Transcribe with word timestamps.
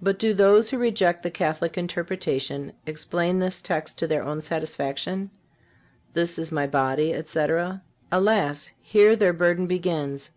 But 0.00 0.18
do 0.18 0.32
those 0.32 0.70
who 0.70 0.78
reject 0.78 1.22
the 1.22 1.30
Catholic 1.30 1.76
interpretation 1.76 2.72
explain 2.86 3.38
this 3.38 3.60
text 3.60 3.98
to 3.98 4.06
their 4.06 4.22
own 4.22 4.40
satisfaction: 4.40 5.30
"This 6.14 6.38
is 6.38 6.50
My 6.50 6.66
body, 6.66 7.12
etc?" 7.12 7.82
Alas! 8.10 8.70
here 8.80 9.14
their 9.16 9.34
burden 9.34 9.66
begins. 9.66 10.30